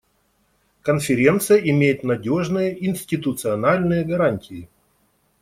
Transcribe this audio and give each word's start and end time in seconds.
Конференция 0.81 1.59
имеет 1.59 2.01
надежные 2.03 2.87
институциональные 2.89 4.03
гарантии. 4.03 4.67